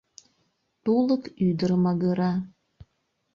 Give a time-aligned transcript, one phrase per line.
[0.83, 2.31] Тулык ӱдыр магыра